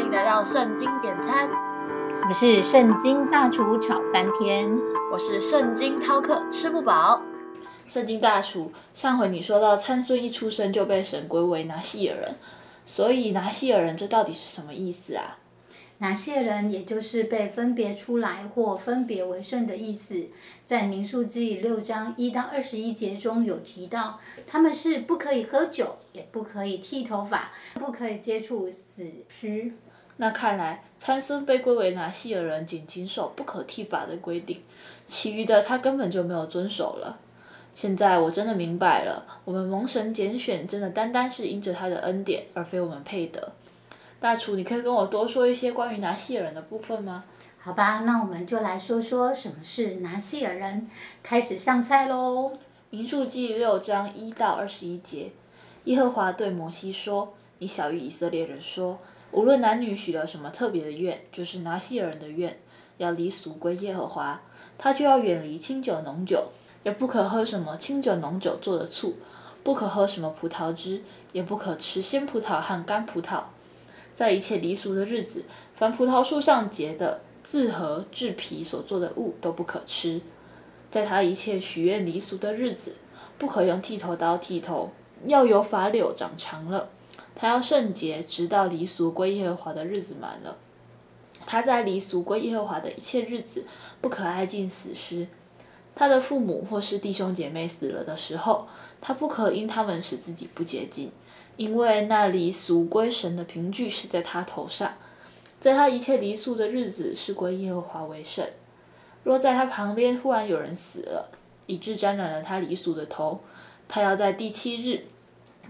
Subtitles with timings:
[0.00, 1.50] 欢迎来到圣经点餐，
[2.26, 4.74] 我是圣经大厨炒翻天，
[5.12, 7.20] 我是圣经饕客吃不饱。
[7.84, 12.36] 圣经大厨，上回你说到参孙一出生就被神归为拿西尔人，
[12.86, 15.36] 所以拿西尔人这到底是什么意思啊？
[15.98, 20.30] 拿西尔人也就是被分别出来或分别为圣的意思，
[20.64, 29.72] 在民数记六章一到二十一节中有提到，他们是不可以喝酒，也不可以剃头发，不可以接触死尸。
[30.20, 34.62] 那看来参孙被归为拿西尔人，仅谨守不可剃发的规定，
[35.06, 37.18] 其余的他根本就没有遵守了。
[37.74, 43.50] 现在我真的明白了，我们蒙神拣选，真的单单是因着他的恩典，而非我们配得。
[44.20, 47.24] 大厨，你可以跟我多说一些关于拿西尔人的部分吗？
[47.58, 50.86] 好吧，那我们就来说说什么是拿西尔人。
[51.22, 52.52] 开始上菜喽！
[52.90, 55.30] 民数记六章一到二十一节，
[55.84, 58.98] 耶和华对摩西说：“你小于以色列人说，
[59.32, 62.58] 无论男女许了什么特别的愿，就是拿西尔人的愿，
[62.98, 64.40] 要离俗归耶和华，
[64.76, 66.48] 他就要远离清酒浓酒，
[66.82, 69.16] 也不可喝什么清酒浓酒做的醋，
[69.62, 73.42] 不可喝什么葡萄汁，也不可吃鲜葡萄和干葡萄。”
[74.16, 75.44] 在一切离俗的日子，
[75.76, 80.20] 凡葡萄树上结的自和制皮所做的物都不可吃。
[80.90, 82.96] 在他一切许愿离俗的日子，
[83.38, 84.90] 不可用剃头刀剃头，
[85.26, 86.90] 要有法柳长长了。
[87.34, 90.58] 他要圣洁，直到离俗归耶和华的日子满了。
[91.46, 93.66] 他在离俗归耶和华的一切日子，
[94.00, 95.26] 不可挨近死尸。
[95.94, 98.68] 他的父母或是弟兄姐妹死了的时候，
[99.00, 101.10] 他不可因他们使自己不洁净。
[101.56, 104.94] 因为那离俗归神的凭据是在他头上，
[105.60, 108.46] 在他一切离俗的日子是归耶和华为圣。
[109.24, 111.28] 若在他旁边忽然有人死了，
[111.66, 113.40] 以致沾染了他离俗的头，
[113.88, 115.04] 他要在第七日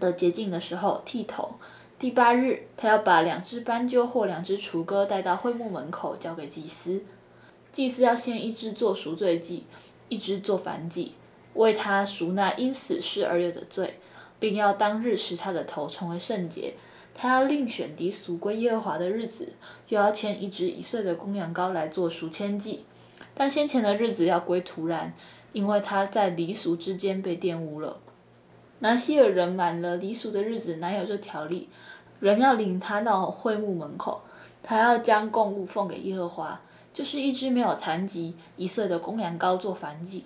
[0.00, 1.54] 的洁净的时候剃头。
[1.98, 7.02] 第八日，他要把两只斑鸠或两只雏鸽带到会幕门口交给祭司。
[7.72, 9.64] 祭司要先一只做赎罪祭，
[10.08, 11.12] 一只做燔祭，
[11.54, 13.94] 为他赎那因死事而有的罪。
[14.40, 16.72] 并要当日使他的头成为圣洁，
[17.14, 19.52] 他要另选离俗归耶和华的日子，
[19.90, 22.86] 又要牵一只一岁的公羊羔来做赎愆祭。
[23.34, 25.12] 但先前的日子要归突然，
[25.52, 27.98] 因为他在离俗之间被玷污了。
[28.80, 31.68] 拿希尔人满了离俗的日子，哪有这条例？
[32.18, 34.20] 人要领他到会幕门口，
[34.62, 36.60] 他要将供物奉给耶和华，
[36.92, 40.24] 就是一只没有残疾一岁的公羊羔做燔祭。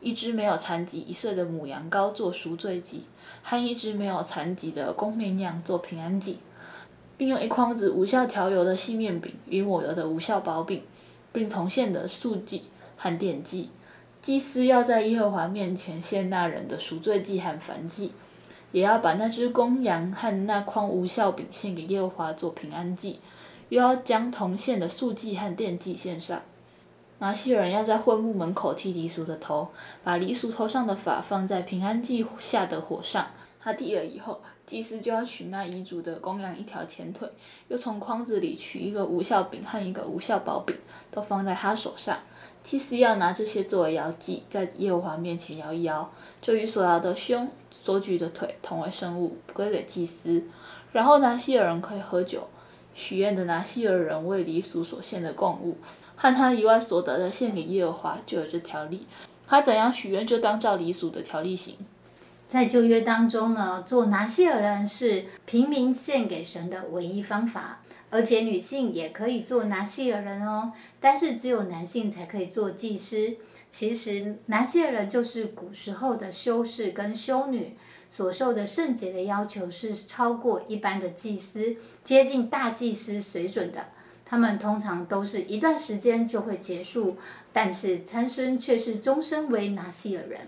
[0.00, 3.06] 一只没有残疾一岁的母羊羔做赎罪祭，
[3.42, 6.40] 和一只没有残疾的公绵羊做平安祭，
[7.16, 10.82] 并用一筐子无效调油的细面饼与抹油的无效薄饼，
[11.32, 12.64] 并同献的素祭
[12.98, 13.70] 和奠祭。
[14.24, 18.12] 祭司要在耶和华面前献那人的赎罪祭和燔祭，
[18.72, 23.20] 也要把那只公羊和那筐无效饼献给耶和华做平安祭，
[23.68, 26.40] 又要将铜线的素祭和奠祭献上。
[27.18, 29.68] 拿西人要在会幕门口剃黎俗的头，
[30.02, 33.26] 把黎俗头上的发放在平安祭下的火上。
[33.64, 37.26] 他剃了以后，祭司就要取那遗嘱的公羊一条前腿，
[37.68, 40.76] 又从筐子里取一个无效饼和一个无效薄饼，
[41.10, 42.18] 都放在他手上。
[42.62, 50.44] 祭司要拿这些作为摇祭，在耶和华面前摇一摇，就与所摇的胸、所举的腿同为圣物，归给祭司。
[50.92, 52.46] 然后拿西尔人可以喝酒，
[52.94, 55.78] 许愿的拿西尔人为黎俗所献的供物。
[56.16, 59.06] 和他以外所得的献给耶和华，就有这条例。
[59.46, 61.76] 他怎样许愿，就当照黎俗的条例行。
[62.46, 70.72] 在旧约当中呢，做拿西尔人是平民献给神的唯一方法，而且女性也可以做拿西尔人哦。
[71.00, 73.36] 但是只有男性才可以做祭司。
[73.70, 77.76] 其实拿西尔人就是古时候的修士跟修女
[78.08, 83.86] 所受的圣洁的要求是超过一般的祭司，接近大祭司水准的。
[84.24, 87.16] 他们通常都是一段时间就会结束，
[87.52, 90.40] 但是参孙却是终身为拿西尔人。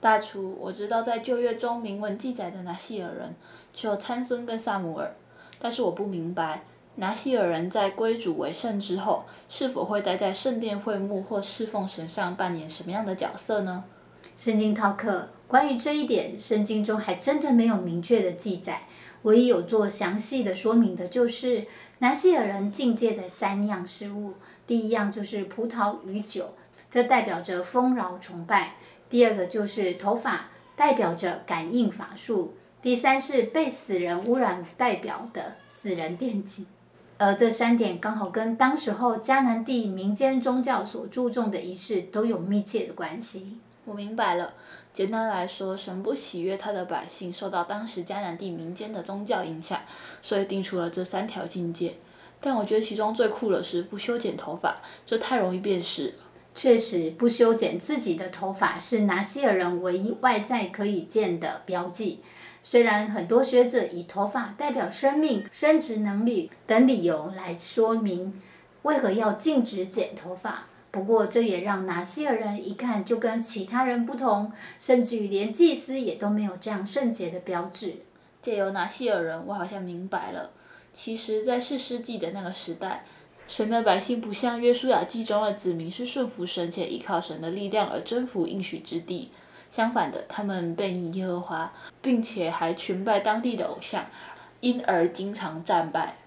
[0.00, 3.34] 大厨，我知道在旧约中铭文记载的拿西尔人
[3.74, 5.14] 只有参孙跟萨姆尔，
[5.58, 6.64] 但是我不明白
[6.96, 13.84] 拿西尔人在归主为圣之后，是否会待在圣殿会幕或侍奉神上扮演什么样的角色呢？
[14.36, 18.82] 圣经套课关于这一点，圣经中还真的没有明确的记载，
[19.22, 21.66] 唯一有做详细的说明的就是。
[22.02, 24.32] 拿西尔人境界的三样事物，
[24.66, 26.54] 第一样就是葡萄与酒，
[26.90, 28.68] 这代表着丰饶崇拜；
[29.10, 36.64] 第二个就是头发，代表着感应法术；第三是被死人污染代表的死人惦记。
[37.18, 43.58] 而这三点刚好跟当时候迦南地民间宗教所注重的仪式都有密切的关系。
[43.84, 44.54] 我明白了。
[44.94, 49.80] 简单来说，神不喜悦他的百姓受到当时迦南地民间的宗教影响，
[50.22, 51.96] 所以定出了这三条境界。
[52.40, 56.14] 但我觉得其中最酷的是不修剪头发，这太容易辨识。
[56.54, 62.20] 确实，不修剪自己的头发是拿西尔人唯一外在可以见的标记。
[62.62, 68.38] 虽然很多学者以头发代表生命、生殖能力等理由来说明
[68.82, 78.02] 为何要禁止剪头发，不过这也让拿西尔人一看就跟其他人不同，甚至于连祭司也都没有这样圣洁的标志。
[78.42, 80.50] 借由拿西尔人，我好像明白了，
[80.92, 83.04] 其实，在四世纪的那个时代，
[83.50, 89.32] 神的百姓不像约书亚记中的子民是顺服神且依靠神的力量而征服应许之地。
[89.72, 94.06] 相反的，他们背逆耶和华，并且还群拜当地的偶像，
[94.60, 96.18] 因而经常战败。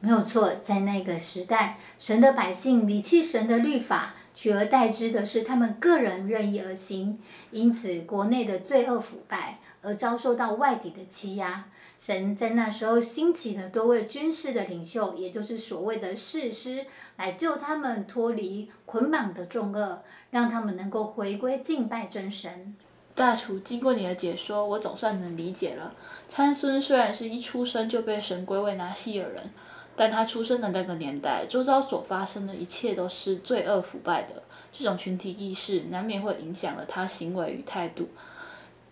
[0.00, 7.18] 没有错，在那个时代，神的百姓离弃神的律法，取而代之的是他们个人任意而行，
[7.50, 11.66] 因此国内的罪恶腐败，而遭受到外敌的欺压。
[12.04, 16.84] 神在那时候兴起了多位军事的领袖，也就是所谓的士师，
[17.16, 20.02] 来救他们脱离捆绑的重恶，
[20.32, 22.74] 让他们能够回归敬拜真神。
[23.14, 25.94] 大厨，经过你的解说，我总算能理解了。
[26.28, 29.52] 参孙虽然是一出生就被神归为拿西尔人，
[29.94, 34.42] 但他出生的那个年代，周遭所发生的一切都是罪恶腐败的。
[34.72, 38.08] 这种群体意识难免会影响了他行为与态度。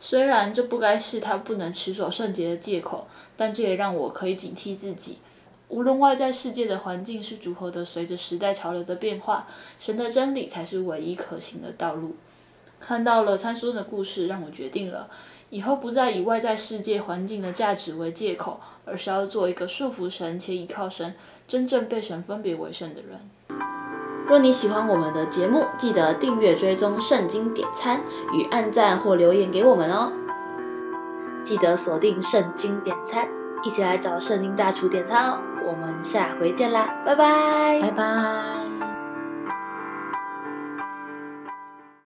[0.02, 3.06] 虽然这不该是他不能持守圣洁的借口，
[3.36, 5.18] 但这也让我可以警惕自己。
[5.68, 9.46] 无论外在世界的环境是如何的，随着时代潮流的变化，
[9.78, 12.16] 神的真理才是唯一可行的道路。
[12.80, 15.10] 看到了参孙的故事，让我决定了
[15.50, 21.14] 以后不再以外在世界环境的价值为借口，而是要做一个束缚神且依靠神、
[21.46, 23.20] 真正被神分别为圣的人。
[24.30, 28.00] 若你喜欢我们的节目，记得订阅、追踪圣经点餐
[28.32, 30.12] 与按赞或留言给我们哦。
[31.42, 33.26] 记得锁定圣经点餐，
[33.64, 35.38] 一起来找圣经大厨点餐哦。
[35.64, 38.59] 我们下回见啦，拜拜，拜拜。